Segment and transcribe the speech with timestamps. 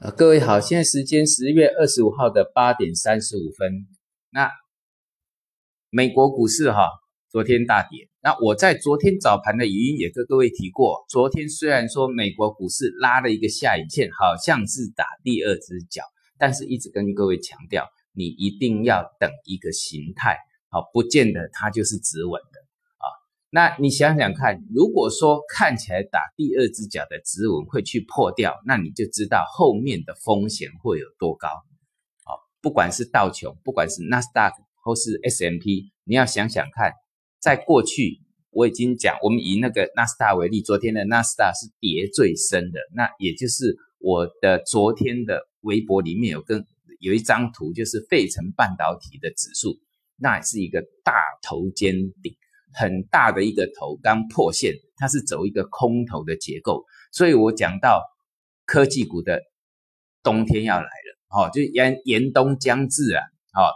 [0.00, 3.84] 呃，各位好，现在时间十月二十五号的八点三十五分。
[4.30, 4.48] 那
[5.90, 6.88] 美国股市哈，
[7.28, 8.08] 昨天大跌。
[8.22, 16.04] 那我在昨天早盘的语音也跟各位提过，昨天虽然说美国股市拉了一个下影线，好像是打第二只脚，
[16.38, 20.38] 但是一直跟各位强调，你一定要等一个形态，
[20.68, 22.67] 好，不见得它就是止稳的。
[23.50, 31.48] 那你想想看，如果说看起来打第二只脚的指纹会去破掉，那你就知道后面的风险会有多高。
[32.24, 36.92] 好，不管是道琼，不管是纳斯达克或是 S M P，你要想想看，
[37.40, 46.66] 在过去我已经讲，我们以那个纳斯达为例，昨天的纳斯达是跌最深的，那也就是我的昨天的微博里面有跟
[47.00, 49.78] 有一张图，就是费城半导体的指数，
[50.16, 52.36] 那是一个大头尖顶。
[52.74, 58.02] 很大的一个头刚破线，它是走一个空头的结构，所以我讲到
[58.66, 59.40] 科技股的
[60.22, 63.22] 冬天要来了，哦，就严严冬将至啊，
[63.54, 63.72] 哦，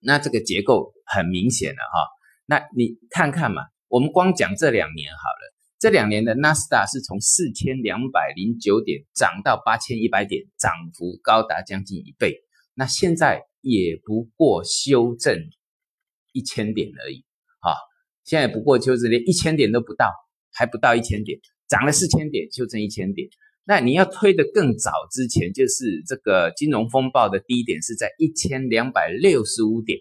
[0.00, 2.08] 那这个结构很明显了哈，
[2.46, 12.36] 那你看看嘛，我们光讲这两年好了，这两年的纳斯达是从四千两百零九点涨到八千一百点，涨幅高达将近一倍，
[12.74, 15.38] 那现在也不过修正
[16.32, 17.24] 一千点而已，
[17.60, 17.76] 啊。
[18.30, 20.06] 现在不过就是连一千点都不到，
[20.52, 21.36] 还不到一千点，
[21.68, 23.28] 涨了四千点，就剩一千点。
[23.64, 29.98] 那你要推的更早之前，就是这个金融风暴的低点是在一千两百六十五点，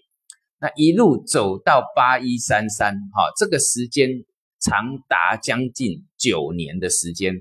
[0.61, 4.07] 那一路走到八一三三，哈，这个时间
[4.59, 7.33] 长达将近九年的时间。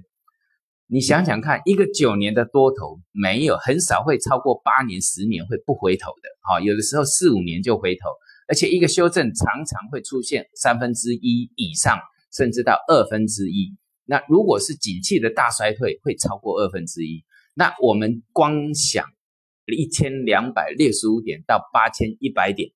[0.86, 8.08] 你想想看，一个九年的多头，没有很少会超过八年、十年会不回头的，哈，有的时候四五年就回头。
[8.48, 12.00] 而且一个修正常常会出现三分之一以上，
[12.32, 13.76] 甚至到二分之一。
[14.04, 17.24] 那如果是景气的大衰退，会超过二分之一。
[17.54, 19.04] 那我们光想
[19.66, 22.70] 一千两百六十五点到八千一百点，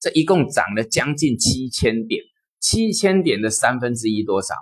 [0.00, 2.22] 这一共涨了将近七千点。
[2.60, 4.54] 七千点的三分之一多少？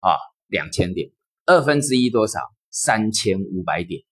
[0.00, 0.16] 啊，
[0.48, 1.10] 两千点。
[1.44, 2.40] 二分之一多少？
[2.70, 4.02] 三千五百点。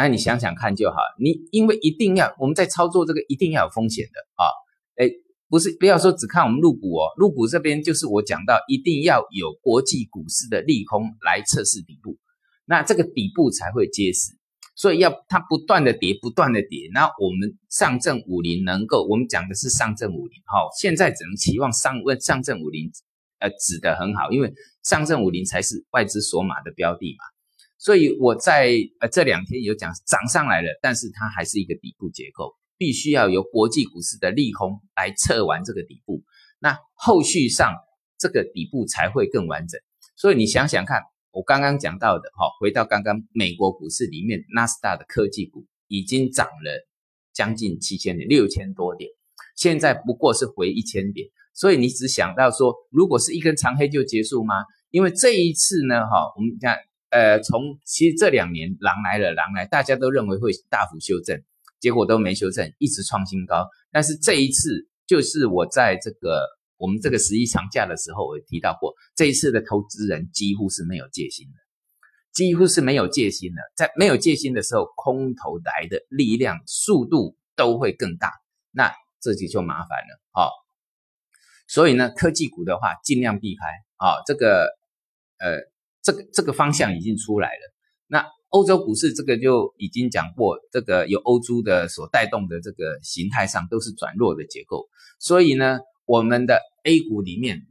[0.00, 4.46] 那你想想看就好，你因为一定要我们在操作这个一定要有风险的啊，
[4.94, 5.10] 哎，
[5.48, 12.16] 不是不要说只看我们入股哦，入股这边就是我讲到一定要有国际股市的利空来测试底部，
[12.64, 14.38] 那这个底部才会结实，
[14.76, 22.88] 所以要它不断的跌，不断的跌，那我们上证五零能够，我们讲的是上证五零，好，现在只能期望上问上证五零，
[23.40, 24.54] 呃，指的很好，因为
[24.84, 27.24] 上证五零才是外资锁码的标的嘛。
[27.80, 36.24] 所以我在呃这两天有讲涨上来了，但是它还是一个底部结构，必须要由国际股市的利空来测完这个底部，
[36.58, 37.72] 那后续上
[38.18, 39.80] 这个底部才会更完整。
[40.16, 46.88] 所以你想想看，我刚刚讲到的哈，回到刚刚美国股市里面，纳斯达的科技股已经涨了
[47.32, 49.08] 将近七千点，六千多点，
[49.54, 54.54] 现在不过是回一千点，所以你只想到说，如果是一根长黑就结束吗？
[54.90, 56.76] 因为这一次呢，哈，我们看。
[57.10, 61.42] 呃，从其实这两年狼来了，狼来，大家都认为会大幅修正，
[61.80, 63.66] 结果都没修正，一直创新高。
[63.90, 66.44] 但是这一次，就是我在这个
[66.76, 71.54] 我们这个十一长假的时候，我提到过，这一次的投资人几乎是没有戒心的，
[72.32, 73.62] 几乎是没有戒心的。
[73.74, 78.32] 在没有戒心的时候，空头来的力量、速度都会更大，
[78.70, 80.50] 那这就就麻烦了啊。
[81.66, 83.64] 所以呢，科技股的话，尽量避开
[83.96, 84.76] 啊，这个
[85.38, 85.70] 呃。
[86.08, 87.74] 这个这个方向已经出来了。
[88.06, 94.88] 那欧洲股市这个就已经讲过，这个由欧洲的所带动的这个形态上都是转弱的结构。
[95.18, 97.66] 所以呢，我们的 A 股里面，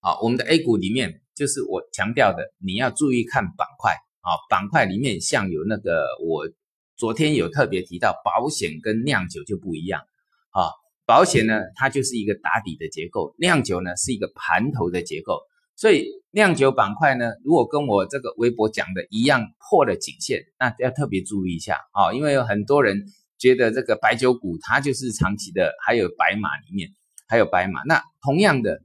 [0.00, 6.46] 啊，我们的 A 股里面就是我强调的，你要注意看板块啊，板块里面像有那个我
[6.98, 10.02] 昨天有特别提到，保险跟酿酒就不一样
[10.50, 10.68] 啊。
[11.06, 15.40] 保险呢，它就是一个打底的结构，酿酒呢是一个盘头的结构。
[15.78, 23.06] 所以酿酒板块呢，如果跟我这个微博讲的一样破了颈线，那要特别注意一下啊，因为有很多人
[23.38, 26.96] 觉得这个白酒股它就是长期的，还有白马里面
[27.28, 27.80] 还有白马。
[27.84, 28.82] 那同样的，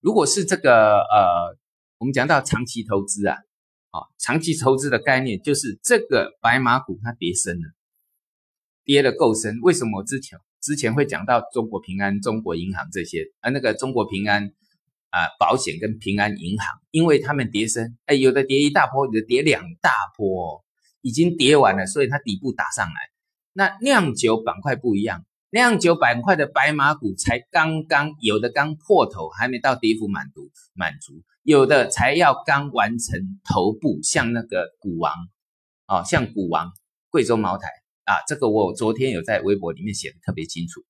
[0.00, 1.56] 如果是这个呃，
[1.98, 3.36] 我们讲到长期投资啊，
[3.92, 7.68] 啊，长期投资的概念就是这个白马股它跌深了，
[8.82, 9.60] 跌的够深。
[9.62, 13.50] 为什么之前之前会讲到中国平安、中国银行这些啊？
[13.50, 14.52] 那个中国平安。
[15.12, 20.64] 啊，保险跟平安银行，因为他们跌升，哎，有的跌一大波，有的跌两大波，
[21.02, 22.94] 已经跌完了，所以它底部打上来。
[23.52, 35.12] 那酿酒板块不一样，酿酒板块的白马股才刚刚有的刚破头，还没到跌幅满足满足，有的才要刚完成头部，像那个股王，
[35.88, 36.72] 哦，像股王
[37.10, 37.68] 贵州茅台
[38.04, 40.80] 啊，这个我昨天有在微博里面写的特别清楚。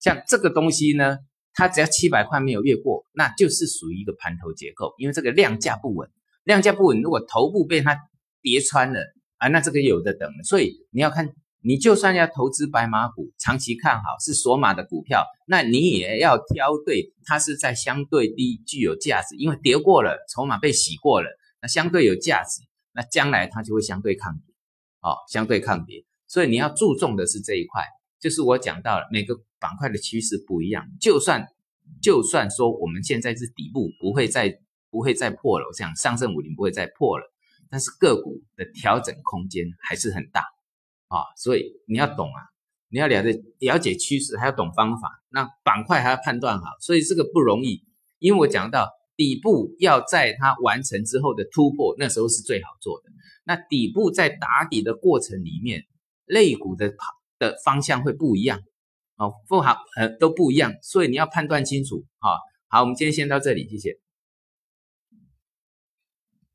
[0.00, 1.18] 像这个东西呢，
[1.54, 6.10] 它只要七百块没有越过，那就是属于一个盘头结构，因为这个量价不稳，
[6.42, 7.96] 量价不稳，如果头部被它
[8.42, 9.00] 跌穿了
[9.38, 10.30] 啊，那这个有的等。
[10.42, 11.32] 所以你要看。
[11.66, 21.30] 你就算要投资白马股，长期看好是索马的股票，那你也要挑对它是在相对低具有价值，因为跌过了，筹码被洗过了，
[21.62, 22.60] 那相对有价值，
[22.92, 24.54] 那将来它就会相对抗跌，
[25.00, 27.82] 哦，相对抗跌，所以你要注重的是这一块，
[28.20, 29.34] 就是我讲到了每个
[29.64, 31.46] 板块的趋势不一样，就算
[32.02, 37.24] 就算说我们现在是底部，不会再不会再破了，我想上证五零不会再破了，
[37.70, 40.42] 但是个股的调整空间还是很大。
[41.08, 42.40] 啊，所以你要懂啊，
[42.90, 45.22] 你要了解了解趋势，还要懂方法。
[45.30, 47.84] 那板块还要判断好，所以这个不容易。
[48.18, 53.10] 因为我讲到底部要在它完成之后的突破，那时候是最好做的。
[53.44, 55.84] 那底部在打底的过程里面，
[56.26, 56.92] 类股的
[57.38, 58.60] 的方向会不一样，
[59.16, 60.72] 哦，不好，呃，都不一样。
[60.82, 62.36] 所以你要判断清楚啊。
[62.68, 64.03] 好，我们今天先到这里，谢谢。